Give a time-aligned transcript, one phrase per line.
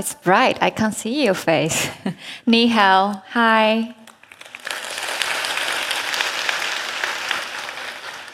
[0.00, 0.56] It's bright.
[0.62, 1.90] I can't see your face.
[2.46, 3.22] Ni hao.
[3.36, 3.94] Hi.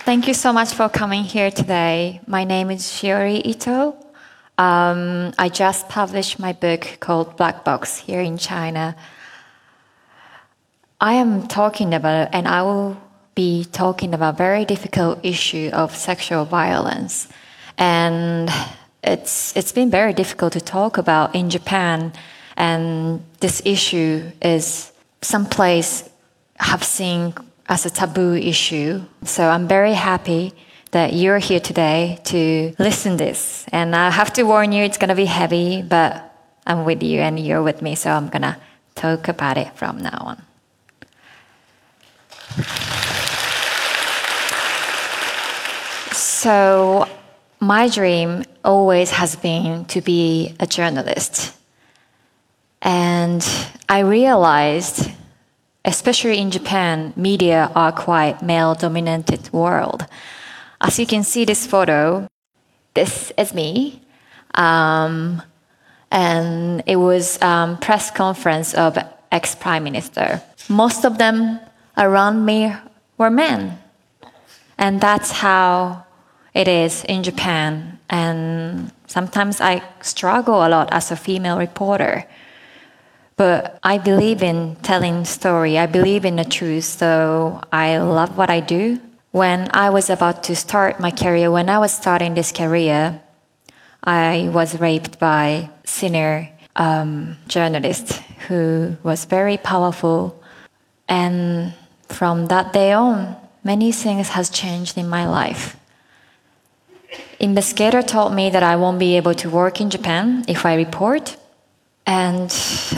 [0.04, 2.20] Thank you so much for coming here today.
[2.28, 3.96] My name is Shiori Ito.
[4.56, 8.94] Um, I just published my book called Black Box here in China.
[11.00, 12.96] I am talking about, and I will
[13.34, 17.26] be talking about very difficult issue of sexual violence,
[17.76, 18.48] and
[19.06, 22.12] it's it's been very difficult to talk about in Japan,
[22.56, 24.92] and this issue is
[25.22, 26.08] someplace
[26.58, 27.34] have seen
[27.68, 29.02] as a taboo issue.
[29.24, 30.52] So I'm very happy
[30.92, 33.66] that you're here today to listen this.
[33.72, 36.32] And I have to warn you, it's gonna be heavy, but
[36.66, 38.58] I'm with you and you're with me, so I'm gonna
[38.94, 40.42] talk about it from now on.
[46.12, 47.06] So,
[47.60, 51.56] my dream always has been to be a journalist.
[52.82, 53.46] And
[53.88, 55.10] I realized,
[55.84, 60.06] especially in Japan, media are quite male dominated world.
[60.80, 62.28] As you can see this photo,
[62.94, 64.02] this is me.
[64.54, 65.42] Um,
[66.10, 68.98] and it was um, press conference of
[69.32, 70.42] ex prime minister.
[70.68, 71.60] Most of them
[71.96, 72.72] around me
[73.18, 73.78] were men,
[74.78, 76.05] and that's how
[76.56, 77.98] it is in Japan.
[78.08, 82.24] And sometimes I struggle a lot as a female reporter.
[83.36, 85.78] But I believe in telling story.
[85.78, 88.98] I believe in the truth, so I love what I do.
[89.32, 93.20] When I was about to start my career, when I was starting this career,
[94.02, 100.42] I was raped by senior um, journalist who was very powerful,
[101.06, 101.74] and
[102.08, 105.76] from that day on, many things has changed in my life.
[107.38, 111.36] Investigator told me that I won't be able to work in Japan if I report,
[112.06, 112.50] and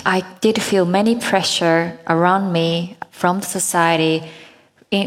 [0.06, 4.22] I did feel many pressure around me from the society,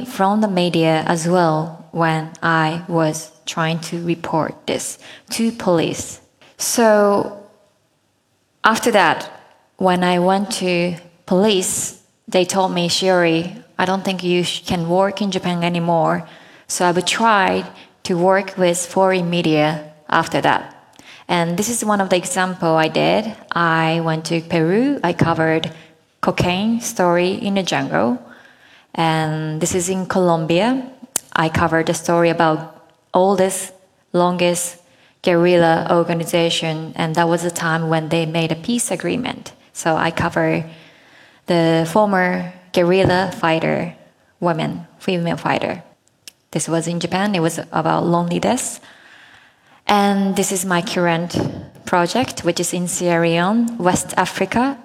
[0.06, 5.00] from the media as well, when I was trying to report this
[5.32, 6.20] to police.
[6.58, 7.48] So
[8.64, 9.30] after that,
[9.78, 15.22] when I went to police, they told me, Shiori, I don't think you can work
[15.22, 16.28] in Japan anymore.
[16.68, 17.66] So I would try
[18.04, 20.76] to work with foreign media after that.
[21.28, 23.34] And this is one of the example I did.
[23.54, 25.00] I went to Peru.
[25.04, 25.72] I covered
[26.20, 28.22] cocaine story in the jungle.
[28.94, 30.92] And this is in Colombia.
[31.34, 33.74] I covered the story about oldest,
[34.12, 34.78] longest
[35.24, 36.94] guerrilla organization.
[36.96, 39.54] And that was the time when they made a peace agreement.
[39.72, 40.66] So I covered
[41.46, 43.96] the former guerrilla fighter,
[44.40, 45.84] women, female fighter.
[46.52, 47.34] This was in Japan.
[47.34, 48.82] It was about loneliness.
[49.88, 51.38] And this is my current
[51.86, 54.78] project, which is in Sierra Leone, West Africa.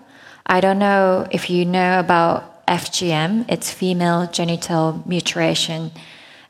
[0.46, 3.46] I don't know if you know about FGM.
[3.48, 5.90] It's female genital mutilation,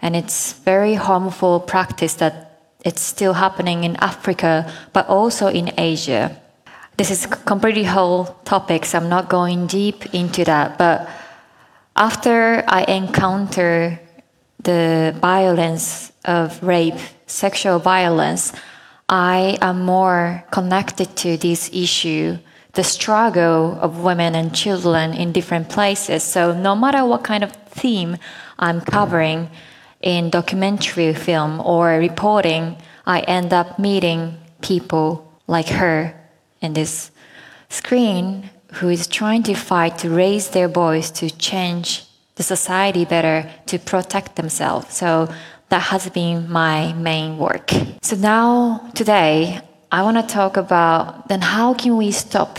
[0.00, 6.41] and it's very harmful practice that it's still happening in Africa, but also in Asia.
[6.97, 10.78] This is completely whole topic, so I'm not going deep into that.
[10.78, 11.09] But
[11.97, 13.99] after I encounter
[14.66, 18.53] the violence of rape, sexual violence,
[19.09, 22.38] I am more connected to this issue,
[22.72, 26.25] the struggle of women and children in different places.
[26.25, 28.16] So no matter what kind of theme
[28.59, 29.50] I'm covering
[30.03, 32.76] in documentary film or reporting,
[33.06, 36.12] I end up meeting people like her
[36.60, 37.12] in this
[37.69, 42.06] screen who is trying to fight to raise their voice to change
[42.37, 44.95] the society better to protect themselves.
[44.95, 45.29] So
[45.69, 47.73] that has been my main work.
[48.03, 49.61] So now today
[49.91, 52.59] I want to talk about then how can we stop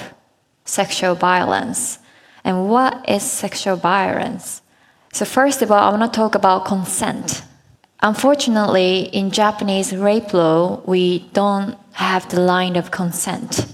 [0.65, 2.00] sexual violence
[2.44, 4.62] and what is sexual violence?
[5.13, 7.44] So first of all I want to talk about consent.
[8.01, 13.73] Unfortunately in Japanese rape law we don't have the line of consent.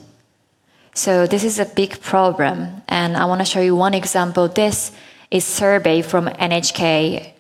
[0.94, 4.92] So this is a big problem and I want to show you one example this
[5.34, 7.34] is survey from NHK,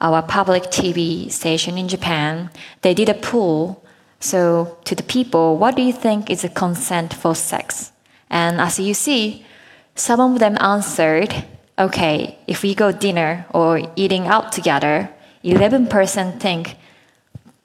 [0.00, 2.50] our public TV station in Japan.
[2.82, 3.82] They did a poll.
[4.20, 7.92] So to the people, what do you think is a consent for sex?
[8.28, 9.46] And as you see,
[9.94, 11.34] some of them answered,
[11.78, 15.08] okay, if we go dinner or eating out together,
[15.42, 16.76] 11% think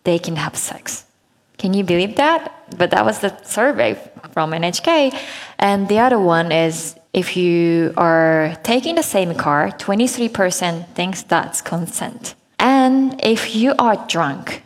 [0.05, 1.03] they can have sex.
[1.57, 2.51] Can you believe that?
[2.77, 3.99] But that was the survey
[4.31, 5.13] from NHK.
[5.59, 11.61] And the other one is if you are taking the same car, 23% thinks that's
[11.61, 12.35] consent.
[12.59, 14.63] And if you are drunk,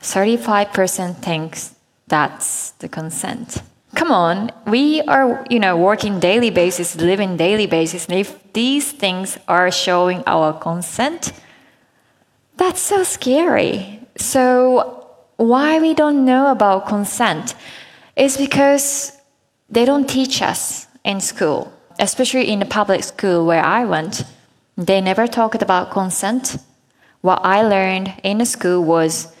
[0.00, 1.74] 35% thinks
[2.06, 3.62] that's the consent.
[3.94, 8.06] come on, we are, you know, working daily basis, living daily basis.
[8.06, 11.32] And if these things are showing our consent,
[12.56, 14.00] that's so scary.
[14.16, 17.56] So why we don't know about consent
[18.14, 19.12] is because
[19.68, 24.24] they don't teach us in school, especially in the public school where I went.
[24.76, 26.58] They never talked about consent.
[27.22, 29.34] What I learned in the school was,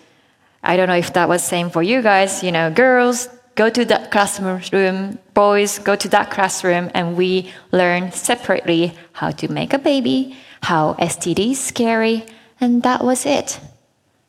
[0.64, 3.84] I don't know if that was same for you guys, you know, girls go to
[3.84, 9.78] that classroom, boys go to that classroom, and we learn separately how to make a
[9.78, 12.24] baby, how STD is scary,
[12.60, 13.60] and that was it.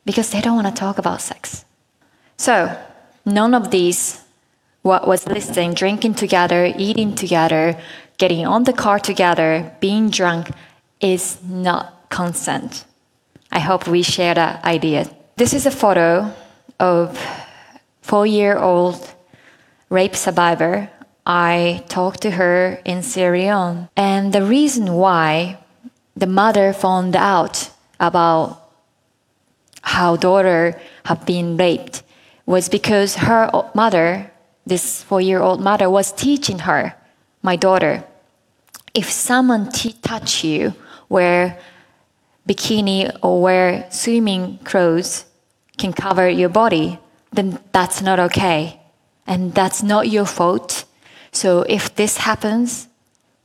[0.03, 1.63] Because they don't want to talk about sex.
[2.37, 2.75] So,
[3.25, 4.23] none of these,
[4.81, 7.77] what was listed, drinking together, eating together,
[8.17, 10.49] getting on the car together, being drunk,
[11.01, 12.85] is not consent.
[13.51, 15.09] I hope we share that idea.
[15.35, 16.33] This is a photo
[16.79, 17.19] of
[18.01, 19.13] four year old
[19.89, 20.89] rape survivor.
[21.25, 25.59] I talked to her in Sierra And the reason why
[26.15, 28.69] the mother found out about
[29.81, 32.03] how daughter had been raped
[32.45, 34.28] was because her mother,
[34.69, 36.95] this four year old mother, was teaching her,
[37.41, 38.03] my daughter,
[38.93, 40.73] if someone t- touch you
[41.07, 41.59] where
[42.47, 45.25] bikini or wear swimming clothes
[45.77, 46.99] can cover your body,
[47.31, 48.79] then that's not okay
[49.27, 50.85] and that's not your fault.
[51.31, 52.87] So if this happens,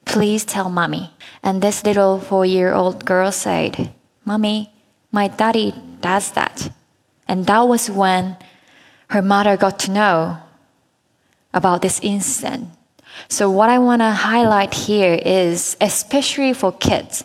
[0.06, 1.11] please tell mommy.
[1.43, 3.93] And this little four year old girl said,
[4.25, 4.73] Mommy,
[5.12, 6.70] my daddy does that.
[7.29, 8.37] And that was when
[9.09, 10.38] her mother got to know
[11.55, 12.69] about this incident.
[13.29, 17.25] So, what I want to highlight here is, especially for kids,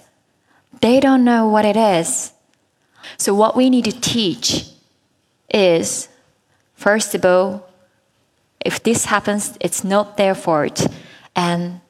[0.80, 2.32] they don't know what it is.
[3.18, 4.66] So, what we need to teach
[5.54, 6.08] is,
[6.76, 7.68] first of all,
[8.64, 10.88] if this happens, it's not their fault.
[11.36, 11.82] And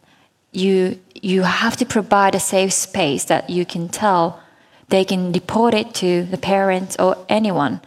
[0.52, 4.42] you, you have to provide a safe space that you can tell
[4.90, 7.82] they can report it to the parents or anyone.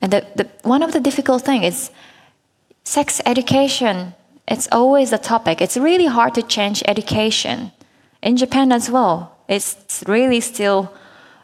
[0.00, 1.90] And the, the, one of the difficult things is
[2.88, 4.14] sex education.
[4.46, 5.60] It's always a topic.
[5.60, 7.70] It's really hard to change education.
[8.22, 10.90] In Japan as well, it's really still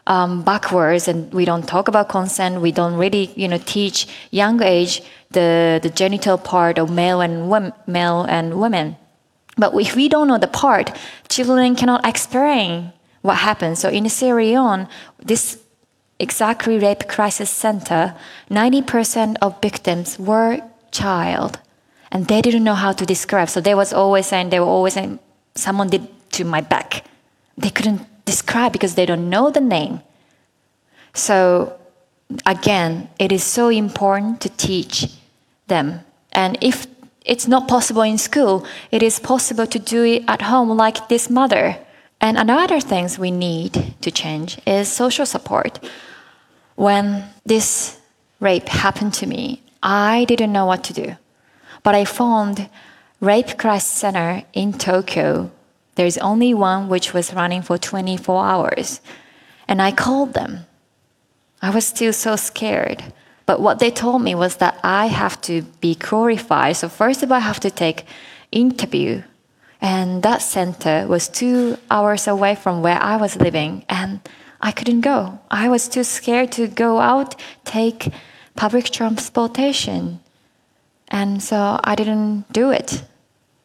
[0.07, 2.61] um, backwards and we don't talk about consent.
[2.61, 7.47] We don't really, you know, teach young age the, the genital part of male and
[7.47, 8.97] women, male and women.
[9.55, 10.97] But if we don't know the part,
[11.29, 12.91] children cannot explain
[13.21, 13.77] what happened.
[13.77, 14.87] So in Sierra Leone,
[15.19, 15.59] this
[16.19, 18.15] exactly rape crisis center,
[18.49, 20.59] 90% of victims were
[21.01, 21.59] child,
[22.11, 23.49] and they didn't know how to describe.
[23.49, 25.19] So they was always saying they were always saying
[25.55, 27.03] someone did to my back.
[27.57, 30.01] They couldn't describe because they don't know the name.
[31.13, 31.77] So
[32.45, 35.07] again, it is so important to teach
[35.67, 36.01] them.
[36.31, 36.87] And if
[37.25, 41.29] it's not possible in school, it is possible to do it at home like this
[41.29, 41.77] mother.
[42.21, 45.79] And another things we need to change is social support.
[46.75, 47.97] When this
[48.39, 51.15] rape happened to me, I didn't know what to do.
[51.83, 52.67] But I found
[53.19, 55.51] Rape Crisis Center in Tokyo.
[55.93, 58.99] There's only one which was running for 24 hours.
[59.67, 60.65] And I called them.
[61.61, 63.03] I was still so scared.
[63.45, 66.77] But what they told me was that I have to be glorified.
[66.77, 68.05] So first of all, I have to take
[68.51, 69.21] interview.
[69.81, 73.85] And that center was two hours away from where I was living.
[73.87, 74.19] And
[74.59, 75.39] I couldn't go.
[75.51, 78.11] I was too scared to go out, take
[78.55, 80.19] public transportation.
[81.07, 83.03] And so I didn't do it.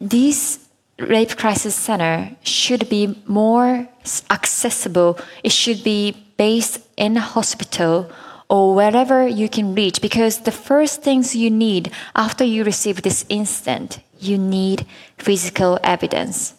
[0.00, 0.58] This
[0.98, 3.88] rape crisis center should be more
[4.30, 5.18] accessible.
[5.42, 8.10] It should be based in a hospital
[8.48, 13.24] or wherever you can reach because the first things you need after you receive this
[13.28, 16.54] incident, you need physical evidence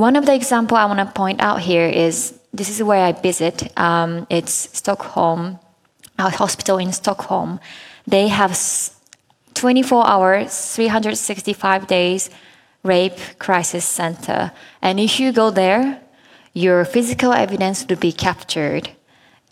[0.00, 3.12] one of the example i want to point out here is this is where i
[3.12, 5.58] visit um, it's stockholm
[6.28, 7.58] hospital in stockholm
[8.06, 8.58] they have
[9.54, 12.30] 24 hours 365 days
[12.82, 16.00] rape crisis center and if you go there
[16.52, 18.90] your physical evidence will be captured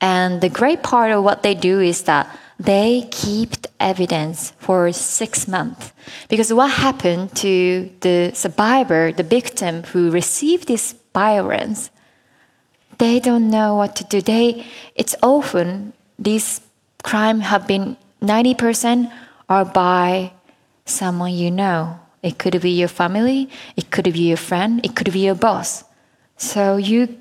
[0.01, 4.93] and the great part of what they do is that they keep the evidence for
[4.93, 5.93] six months.
[6.29, 11.91] Because what happened to the survivor, the victim who received this violence,
[12.99, 14.21] they don't know what to do.
[14.21, 16.61] They, it's often these
[17.03, 19.13] crime have been 90%
[19.49, 20.33] are by
[20.85, 22.01] someone you know.
[22.23, 25.85] It could be your family, it could be your friend, it could be your boss.
[26.37, 27.17] So you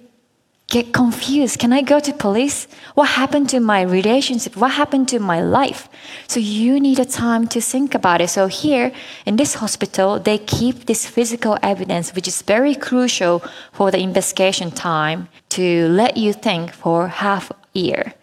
[0.68, 1.60] get confused.
[1.60, 2.68] Can I go to police?
[2.94, 4.58] What happened to my relationship?
[4.58, 5.88] What happened to my life?
[6.28, 8.30] So you need a time to think about it.
[8.30, 8.92] So here
[9.26, 14.72] in this hospital, they keep this physical evidence, which is very crucial for the investigation
[14.72, 18.14] time to let you think for half a year.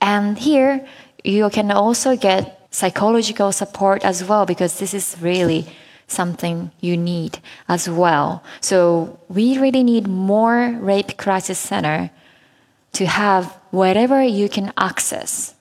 [0.00, 0.86] And here
[1.24, 5.66] you can also get psychological support as well because this is really
[6.06, 7.38] something you need
[7.68, 8.42] as well.
[8.60, 12.10] So we really need more rape crisis center
[12.92, 15.54] to have whatever you can access.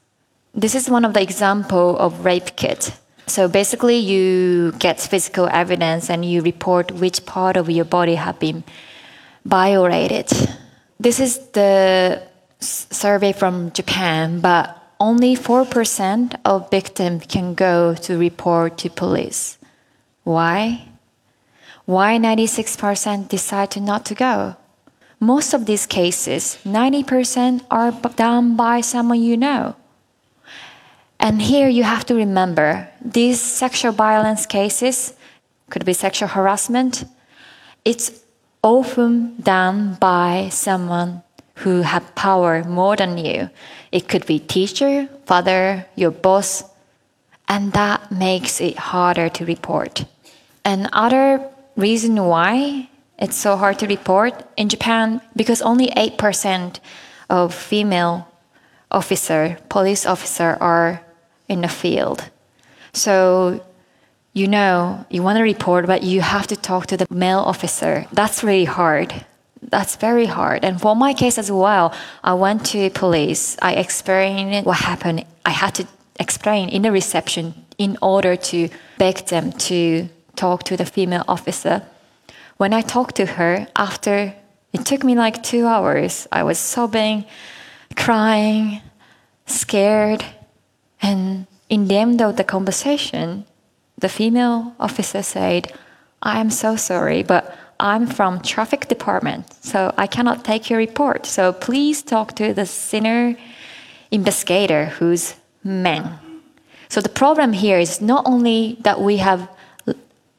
[0.54, 2.98] This is one of the example of rape kit.
[3.28, 8.40] So basically you get physical evidence and you report which part of your body have
[8.40, 8.64] been
[9.46, 10.32] violated.
[11.00, 12.24] This is the
[12.60, 19.58] survey from Japan, but only 4% of victims can go to report to police.
[20.24, 20.88] Why?
[21.86, 24.56] Why 96% decide to not to go?
[25.20, 29.76] Most of these cases, 90% are done by someone you know.
[31.20, 35.14] And here you have to remember these sexual violence cases
[35.70, 37.06] could be sexual harassment.
[37.84, 38.12] It's
[38.62, 41.24] often done by someone
[41.58, 43.50] who have power more than you.
[43.92, 46.64] It could be teacher, father, your boss,
[47.48, 50.06] and that makes it harder to report.
[50.64, 56.80] And other reason why it's so hard to report in Japan because only 8%
[57.30, 58.28] of female
[58.92, 61.02] officer, police officer are
[61.48, 62.30] in the field.
[62.94, 63.62] So
[64.38, 68.06] you know, you want to report, but you have to talk to the male officer.
[68.14, 69.26] That's really hard.
[69.62, 70.64] That's very hard.
[70.64, 73.58] And for my case as well, I went to police.
[73.62, 75.26] I explained what happened.
[75.46, 75.88] I had to
[76.20, 81.84] explain in the reception in order to beg them to talk to the female officer.
[82.58, 84.34] When I talked to her, after
[84.74, 87.26] it took me like two hours, I was sobbing,
[87.96, 88.82] crying,
[89.46, 90.24] scared.
[91.02, 93.46] And in the end of the conversation,
[93.98, 95.74] the female officer said,
[96.22, 101.26] I am so sorry, but I'm from traffic department, so I cannot take your report.
[101.26, 103.38] So please talk to the senior
[104.12, 106.20] investigator who's man.
[106.90, 109.50] So the problem here is not only that we have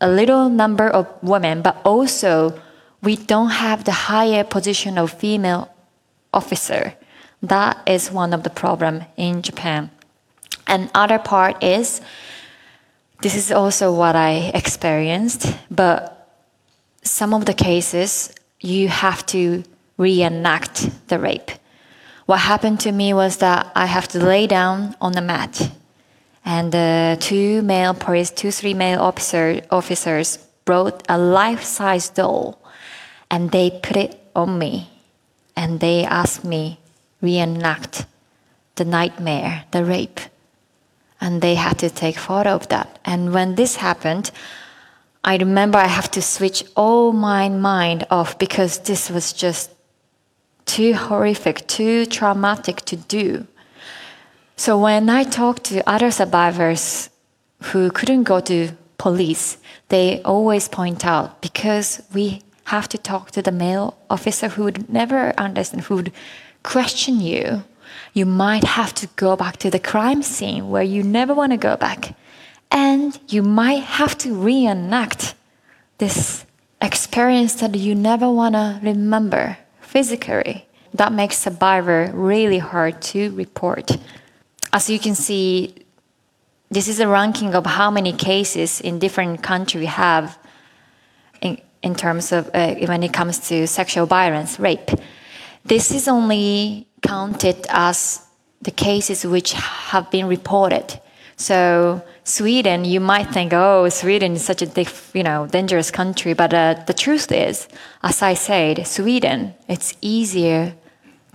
[0.01, 2.61] a little number of women, but also
[3.03, 5.69] we don't have the higher position of female
[6.33, 6.95] officer.
[7.43, 9.91] That is one of the problem in Japan.
[10.67, 12.01] And other part is
[13.23, 16.18] this is also what I experienced, but
[17.11, 19.65] some of the cases you have to
[19.97, 21.51] reenact the rape.
[22.27, 25.71] What happened to me was that I have to lay down on the mat
[26.45, 32.59] and the two male police, two three male officer, officers brought a life-size doll,
[33.31, 34.89] and they put it on me,
[35.57, 36.79] and they asked me
[37.21, 38.07] reenact
[38.77, 40.21] the nightmare, the rape,
[41.21, 42.99] and they had to take photo of that.
[43.05, 44.31] And when this happened,
[45.25, 49.71] I remember I have to switch all my mind off because this was just
[50.65, 53.47] too horrific, too traumatic to do.
[54.57, 57.11] So when I talk to other survivors
[57.63, 59.59] who couldn't go to police,
[59.89, 64.91] they always point out because we have to talk to the male officer who would
[64.91, 66.13] never understand, who would
[66.63, 67.65] question you.
[68.13, 71.59] You might have to go back to the crime scene where you never want to
[71.59, 72.15] go back.
[72.71, 75.35] And you might have to reenact
[75.99, 76.45] this
[76.81, 80.67] experience that you never want to remember physically.
[80.95, 83.99] That makes survivor really hard to report
[84.73, 85.75] as you can see,
[86.71, 90.39] this is a ranking of how many cases in different countries have
[91.41, 94.91] in, in terms of uh, when it comes to sexual violence, rape.
[95.65, 98.27] This is only counted as
[98.61, 101.01] the cases which have been reported.
[101.39, 106.53] So Sweden, you might think, oh, Sweden is such a you know dangerous country, but
[106.53, 107.69] uh, the truth is,
[108.03, 110.75] as I said, Sweden, it's easier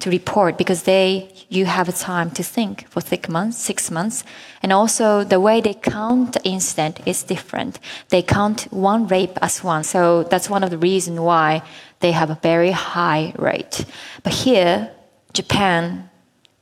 [0.01, 4.25] to report because they you have a time to think for six months, six months,
[4.61, 7.79] and also the way they count the incident is different.
[8.09, 11.61] They count one rape as one, so that's one of the reasons why
[12.01, 13.85] they have a very high rate.
[14.23, 14.91] But here,
[15.31, 16.09] Japan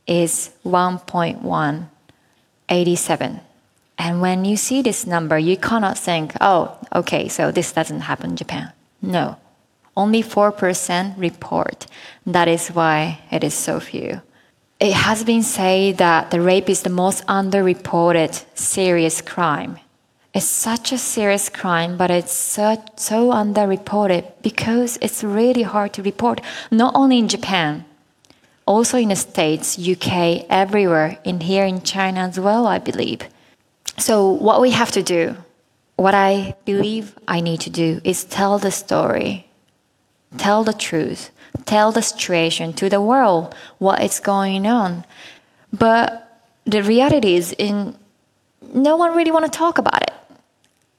[0.06, 0.50] is
[2.72, 3.40] 1.187.
[3.98, 8.30] And when you see this number, you cannot think, oh, okay, so this doesn't happen
[8.30, 8.72] in Japan.
[9.00, 9.36] No,
[9.96, 11.86] only 4% report.
[12.26, 14.22] That is why it is so few.
[14.80, 19.78] It has been said that the rape is the most underreported serious crime
[20.34, 26.02] It's such a serious crime, but it's so, so underreported because it's really hard to
[26.02, 27.84] report, not only in Japan,
[28.66, 33.28] also in the States, UK, everywhere, in here in China as well, I believe.
[33.98, 35.36] So, what we have to do,
[35.96, 39.48] what I believe I need to do, is tell the story,
[40.38, 41.30] tell the truth,
[41.64, 45.04] tell the situation to the world, what is going on.
[45.72, 47.96] But the reality is, in
[48.74, 50.12] no one really want to talk about it.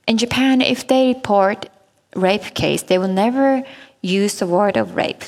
[0.07, 1.69] In Japan, if they report
[2.15, 3.63] rape case, they will never
[4.01, 5.23] use the word of rape.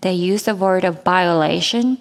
[0.00, 1.98] They use the word of violation.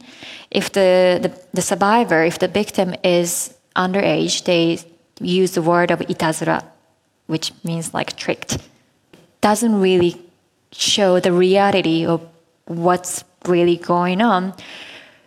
[0.52, 4.80] If the, the, the survivor, if the victim is underage, they
[5.20, 6.64] use the word of itazura,
[7.28, 8.58] which means like tricked.
[9.42, 10.22] Doesn't really
[10.72, 12.22] show the reality of
[12.66, 14.54] what's really going on.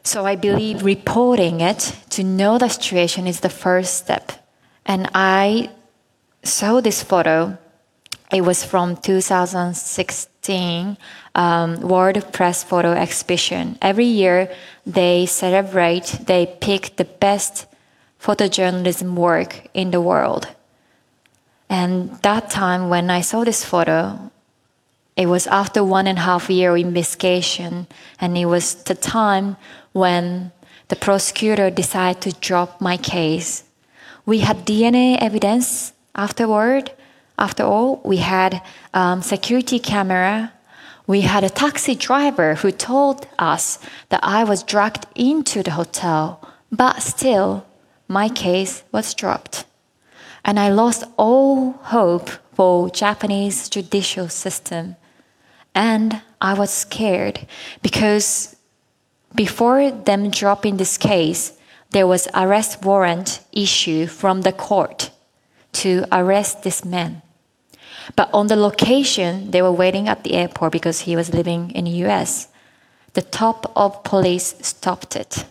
[0.04, 4.32] So I believe reporting it to know the situation is the first step.
[4.84, 5.70] And I
[6.42, 7.56] saw this photo.
[8.32, 10.96] It was from 2016
[11.34, 13.76] um, World Press Photo Exhibition.
[13.82, 14.50] Every year
[14.86, 17.66] they celebrate, they pick the best
[18.18, 20.48] photojournalism work in the world.
[21.68, 24.30] And that time when I saw this photo,
[25.14, 27.86] it was after one and a half year investigation,
[28.18, 29.58] and it was the time
[29.92, 30.52] when
[30.88, 33.64] the prosecutor decided to drop my case.
[34.24, 36.92] We had DNA evidence afterward.
[37.42, 38.62] After all, we had
[38.94, 40.52] um, security camera.
[41.08, 43.80] We had a taxi driver who told us
[44.10, 47.66] that I was dragged into the hotel, but still,
[48.06, 49.64] my case was dropped.
[50.44, 54.94] And I lost all hope for Japanese judicial system.
[55.74, 57.48] And I was scared
[57.82, 58.54] because
[59.34, 61.58] before them dropping this case,
[61.90, 65.10] there was arrest warrant issued from the court
[65.72, 67.20] to arrest this man.
[68.16, 71.84] But on the location, they were waiting at the airport because he was living in
[71.84, 72.48] the US.
[73.14, 75.44] The top of police stopped it.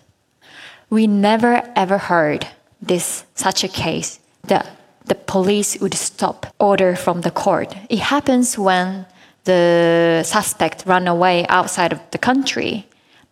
[0.89, 2.47] We never ever heard
[2.81, 4.67] this such a case that
[5.05, 7.75] the police would stop order from the court.
[7.89, 9.05] It happens when
[9.43, 12.87] the suspect run away outside of the country,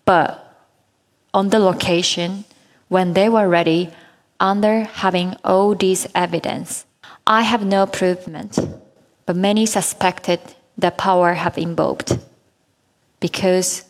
[0.06, 0.50] but
[1.34, 2.46] on the location
[2.88, 3.92] when they were ready
[4.40, 6.86] under having all this evidence.
[7.28, 8.28] I have no proof,
[9.30, 10.40] but many suspected
[10.76, 12.18] that power have involved
[13.20, 13.84] because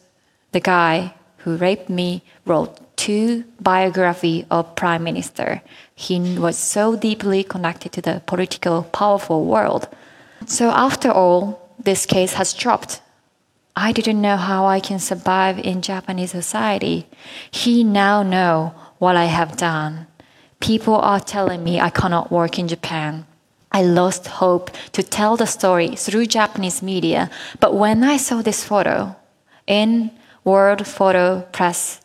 [0.52, 5.62] the guy who raped me wrote two biography of prime minister.
[5.96, 9.88] He was so deeply connected to the political powerful world.
[10.46, 13.00] So after all, this case has dropped.
[13.78, 17.08] I didn't know how I can survive in Japanese society.
[17.50, 20.08] He now know what I have done.
[20.60, 23.26] People are telling me I cannot work in Japan.
[23.72, 27.30] I lost hope to tell the story through Japanese media,
[27.60, 29.16] but when I saw this photo
[29.68, 30.12] in
[30.44, 32.02] World Photo Press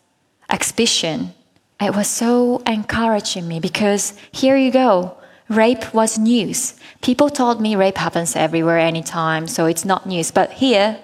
[0.50, 1.32] exhibition,
[1.80, 5.16] it was so encouraging me because here you go.
[5.48, 6.74] Rape was news.
[7.02, 10.30] People told me rape happens everywhere, anytime, so it's not news.
[10.30, 10.98] But here,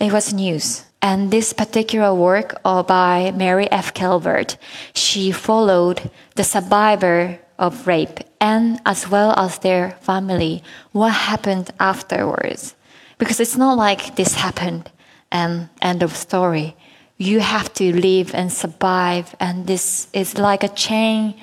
[0.00, 0.84] it was news.
[1.00, 3.94] And this particular work uh, by Mary F.
[3.94, 4.56] Calvert,
[4.94, 12.74] she followed the survivor of rape and as well as their family, what happened afterwards.
[13.18, 14.90] Because it's not like this happened
[15.32, 16.76] and end of story.
[17.16, 21.34] You have to live and survive, and this is like a chain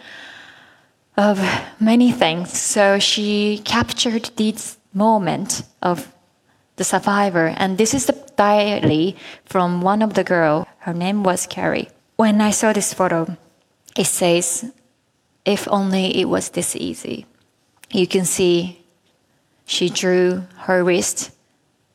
[1.17, 1.39] of
[1.79, 2.53] many things.
[2.53, 6.13] So she captured this moment of
[6.75, 10.67] the survivor, and this is the diary from one of the girl.
[10.79, 11.89] Her name was Carrie.
[12.17, 13.35] When I saw this photo,
[13.97, 14.71] it says,
[15.45, 17.25] "If only it was this easy."
[17.91, 18.83] You can see
[19.65, 21.31] she drew her wrist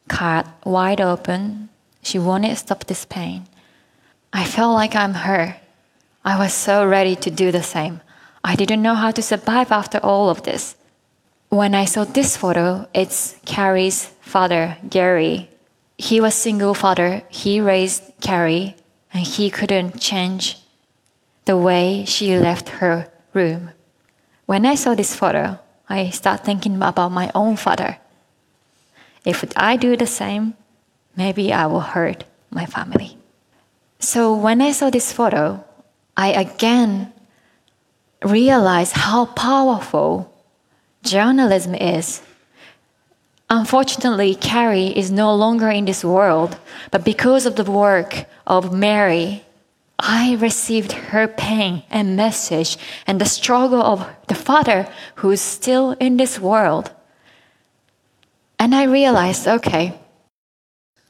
[0.09, 1.69] cut wide open.
[2.03, 3.47] She wanted to stop this pain.
[4.33, 5.57] I felt like I'm her.
[6.25, 8.01] I was so ready to do the same.
[8.43, 10.77] I didn't know how to survive after all of this.
[11.49, 15.49] When I saw this photo, it's Carrie's father, Gary.
[15.97, 17.23] He was single father.
[17.29, 18.77] He raised Carrie,
[19.13, 20.59] and he couldn't change
[21.47, 23.70] the way she left her room.
[24.51, 27.98] When I saw this photo, I start thinking about my own father.
[29.24, 30.55] If I do the same,
[31.14, 33.18] maybe I will hurt my family.
[34.01, 35.64] So when I saw this photo,
[36.16, 37.12] I again
[38.24, 40.33] realize how powerful
[41.03, 42.22] journalism is.
[43.51, 46.59] Unfortunately, Carrie is no longer in this world,
[46.90, 49.44] but because of the work of Mary,
[49.99, 55.93] I received her pain and message and the struggle of the father who is still
[55.99, 56.93] in this world.
[58.59, 59.99] And I realized, okay,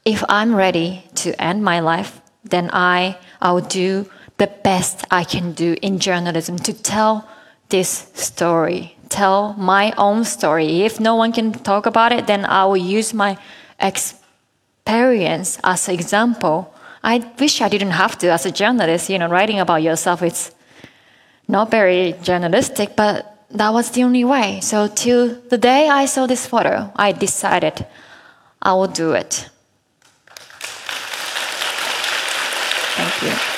[0.05, 5.51] if I'm ready to end my life, then I I'll do the best I can
[5.51, 7.27] do in journalism to tell
[7.69, 10.81] this story, tell my own story.
[10.81, 13.37] If no one can talk about it, then I will use my
[13.79, 19.27] experience as an example I wish I didn't have to as a journalist, you know,
[19.27, 20.51] writing about yourself, it's
[21.47, 24.59] not very journalistic, but that was the only way.
[24.61, 27.85] So till the day I saw this photo, I decided
[28.61, 29.49] I will do it.
[32.95, 33.49] Thank you.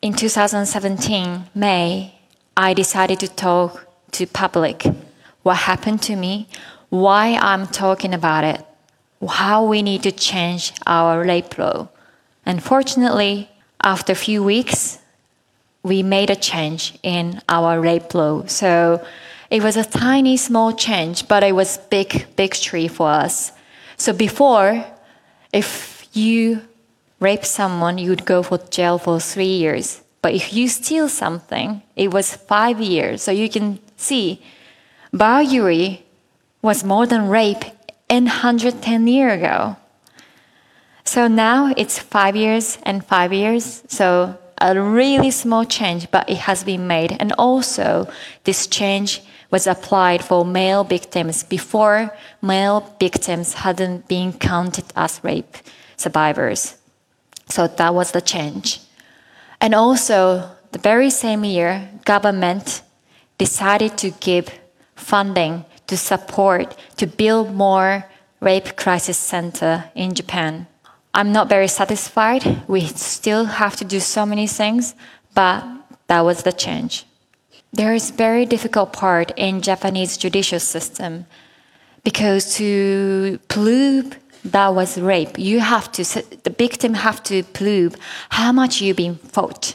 [0.00, 2.14] In 2017, May,
[2.56, 4.84] I decided to talk to public
[5.42, 6.48] what happened to me,
[6.88, 8.64] why I'm talking about it,
[9.28, 11.88] how we need to change our rape law.
[12.44, 13.48] Unfortunately,
[13.82, 14.98] after a few weeks,
[15.82, 18.44] we made a change in our rape law.
[18.46, 19.04] So
[19.50, 23.52] it was a tiny, small change, but it was big, big tree for us.
[23.96, 24.84] So before,
[25.52, 26.62] if you
[27.20, 30.02] rape someone, you'd go for jail for three years.
[30.22, 33.22] But if you steal something, it was five years.
[33.22, 34.40] So you can see,
[35.12, 36.04] burglary
[36.62, 37.64] was more than rape
[38.12, 39.74] and 110 years ago.
[41.04, 43.82] So now it's five years and five years.
[43.88, 47.16] So a really small change, but it has been made.
[47.18, 48.06] And also,
[48.44, 55.56] this change was applied for male victims before male victims hadn't been counted as rape
[55.96, 56.76] survivors.
[57.48, 58.80] So that was the change.
[59.58, 62.82] And also, the very same year, government
[63.38, 64.50] decided to give
[64.96, 68.04] funding to support to build more
[68.40, 70.66] rape crisis center in Japan.
[71.12, 72.42] I'm not very satisfied.
[72.66, 74.94] We still have to do so many things,
[75.34, 75.62] but
[76.06, 77.04] that was the change.
[77.74, 81.26] There is very difficult part in Japanese judicial system
[82.04, 86.02] because to prove that was rape, you have to
[86.46, 87.96] the victim have to prove
[88.30, 89.74] how much you've been fought,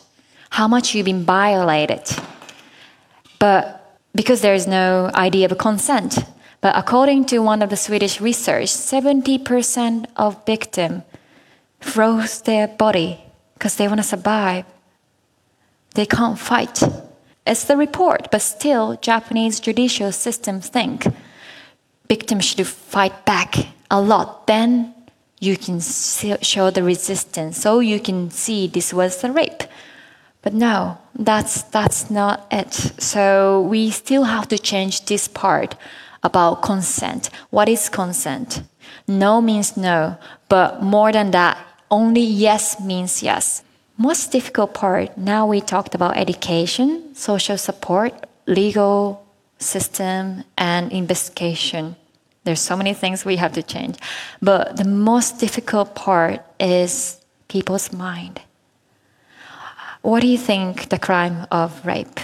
[0.50, 2.06] how much you've been violated.
[3.38, 3.77] But
[4.18, 6.18] because there is no idea of consent.
[6.60, 11.04] But according to one of the Swedish research, 70% of victims
[11.80, 13.22] froze their body
[13.54, 14.66] because they want to survive.
[15.94, 16.82] They can't fight.
[17.46, 21.06] It's the report, but still, Japanese judicial systems think
[22.10, 23.56] victims should fight back
[23.92, 24.48] a lot.
[24.48, 24.96] Then
[25.40, 29.64] you can show the resistance, so you can see this was a rape.
[30.48, 32.72] But no, that's, that's not it.
[32.74, 35.76] So we still have to change this part
[36.24, 37.30] about consent.
[37.50, 38.64] What is consent?
[39.10, 41.58] No means no, but more than that,
[41.92, 43.62] only yes means yes.
[43.98, 48.14] Most difficult part, now we talked about education, social support,
[48.46, 49.28] legal
[49.60, 51.98] system, and investigation.
[52.46, 53.98] There's so many things we have to change.
[54.42, 58.40] But the most difficult part is people's mind.
[60.08, 62.22] What do you think the crime of rape?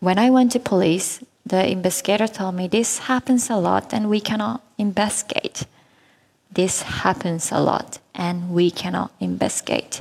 [0.00, 4.18] When I went to police, the investigator told me this happens a lot and we
[4.18, 5.66] cannot investigate.
[6.50, 10.00] This happens a lot and we cannot investigate.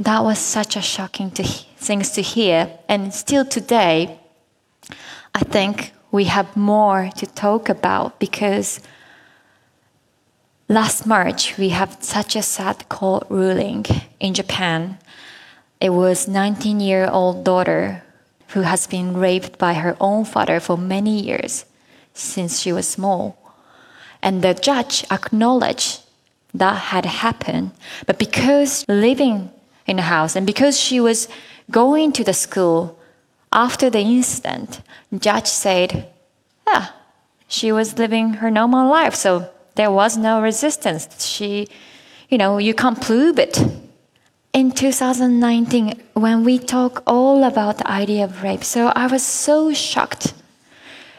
[0.00, 2.68] That was such a shocking to, things to hear.
[2.88, 4.18] And still today,
[5.36, 8.80] I think we have more to talk about because
[10.68, 13.86] last March we have such a sad court ruling
[14.18, 14.98] in Japan
[15.84, 18.02] it was 19 year old daughter
[18.54, 21.66] who has been raped by her own father for many years
[22.14, 23.36] since she was small.
[24.22, 26.00] And the judge acknowledged
[26.54, 27.72] that had happened,
[28.06, 29.50] but because living
[29.86, 31.28] in the house and because she was
[31.70, 32.98] going to the school
[33.52, 34.80] after the incident,
[35.18, 36.08] judge said,
[36.66, 36.86] yeah,
[37.46, 41.26] she was living her normal life, so there was no resistance.
[41.26, 41.68] She,
[42.30, 43.58] you know, you can't prove it
[44.54, 48.62] in 2019 when we talk all about the idea of rape.
[48.62, 50.32] So I was so shocked.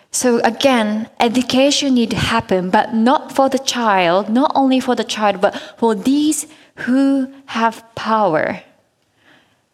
[0.10, 5.04] So again, education need to happen, but not for the child, not only for the
[5.04, 6.48] child, but for these
[6.88, 8.62] who have power.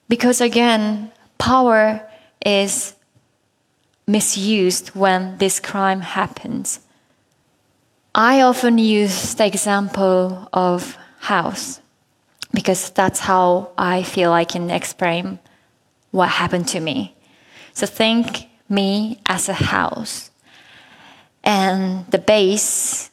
[0.10, 2.02] Because again, power
[2.44, 2.96] is
[4.08, 6.80] misused when this crime happens.
[8.16, 11.80] I often use the example of house
[12.54, 15.40] because that's how I feel I can explain
[16.12, 17.16] what happened to me.
[17.74, 20.32] So think me as a house,
[21.44, 23.10] and the base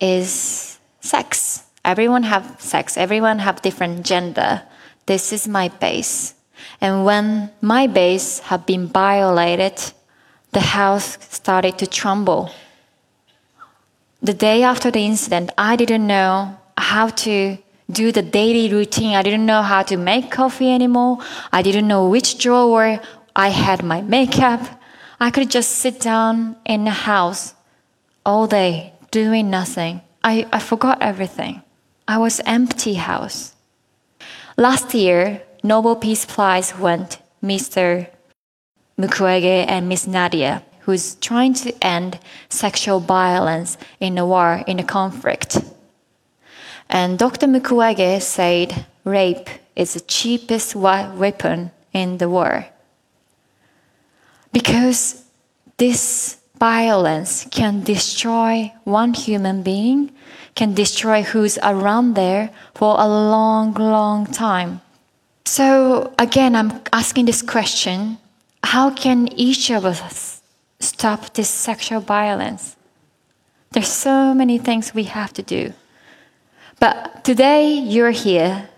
[0.00, 1.64] is sex.
[1.84, 4.62] everyone have sex, everyone have different gender.
[5.06, 6.34] This is my base.
[6.80, 9.92] And when my base have been violated,
[10.52, 12.50] the house started to tremble.
[14.22, 17.58] The day after the incident, I didn't know how to
[17.92, 19.14] do the daily routine.
[19.14, 21.18] I didn't know how to make coffee anymore.
[21.52, 23.00] I didn't know which drawer
[23.34, 24.60] I had my makeup.
[25.20, 27.54] I could just sit down in the house
[28.24, 30.00] all day doing nothing.
[30.22, 31.62] I, I forgot everything.
[32.06, 33.54] I was empty house.
[34.56, 38.08] Last year, Nobel Peace Prize went Mr.
[38.98, 44.82] Mukwege and Miss Nadia, who's trying to end sexual violence in the war, in the
[44.82, 45.58] conflict.
[46.90, 47.46] And Dr.
[47.46, 52.66] Mukwege said rape is the cheapest weapon in the war.
[54.52, 55.24] Because
[55.76, 60.10] this violence can destroy one human being,
[60.56, 64.80] can destroy who's around there for a long, long time.
[65.44, 68.18] So, again, I'm asking this question
[68.64, 70.42] how can each of us
[70.80, 72.76] stop this sexual violence?
[73.70, 75.72] There's so many things we have to do.
[76.80, 78.70] But today you're here,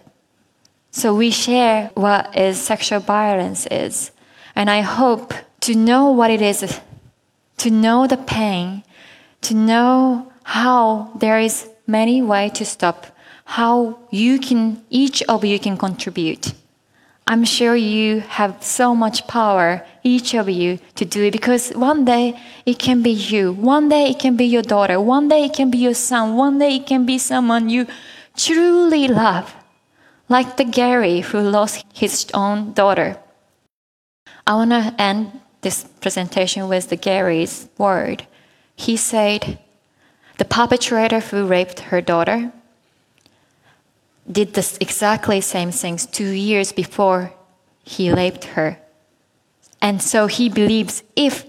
[0.91, 4.11] so we share what is sexual violence is.
[4.57, 6.81] And I hope to know what it is,
[7.59, 8.83] to know the pain,
[9.43, 13.07] to know how there is many way to stop,
[13.45, 16.55] how you can, each of you can contribute.
[17.27, 22.05] I'm sure you have so much power, each of you, to do it because one
[22.05, 23.53] day it can be you.
[23.53, 25.01] One day it can be your daughter.
[25.01, 26.37] One day it can be your son.
[26.37, 27.87] One day it can be someone you
[28.37, 29.55] truly love.
[30.29, 33.19] Like the Gary who lost his own daughter.
[34.47, 38.27] I want to end this presentation with the Gary's word.
[38.75, 39.59] He said,
[40.39, 42.53] the perpetrator who raped her daughter
[44.31, 47.33] did the exactly same things two years before
[47.85, 48.79] he raped her.
[49.81, 51.45] And so he believes if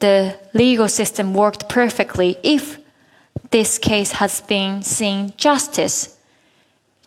[0.00, 2.78] the legal system worked perfectly, if
[3.50, 6.18] this case has been seen justice,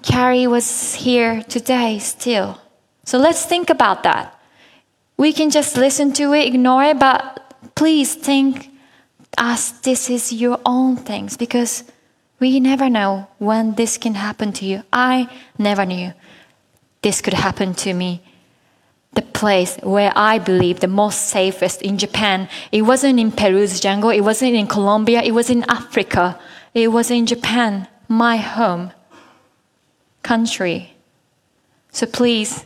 [0.02, 2.62] Carrie was here today still.
[3.04, 4.34] So let's think about that.
[5.17, 8.69] We can just listen to it, ignore it, but please think
[9.38, 11.84] as this is your own things because
[12.39, 14.84] we never know when this can happen to you.
[14.93, 16.13] I never knew
[17.02, 18.21] this could happen to me.
[19.13, 24.10] The place where I believe the most safest in Japan, it wasn't in Peru's jungle,
[24.12, 26.39] it wasn't in Colombia, it was in Africa,
[26.73, 28.91] it was in Japan, my home
[30.21, 30.95] country.
[31.91, 32.65] So please,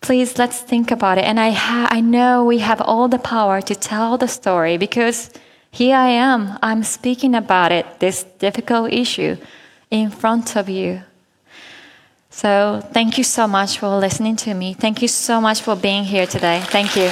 [0.00, 1.24] please let's think about it.
[1.24, 5.30] And I, ha- I know we have all the power to tell the story because
[5.74, 6.56] here I am.
[6.62, 9.36] I'm speaking about it, this difficult issue,
[9.90, 11.02] in front of you.
[12.30, 14.74] So thank you so much for listening to me.
[14.74, 16.60] Thank you so much for being here today.
[16.66, 17.10] Thank you.